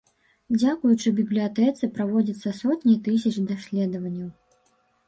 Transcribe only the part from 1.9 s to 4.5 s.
праводзяцца сотні тысяч даследаванняў.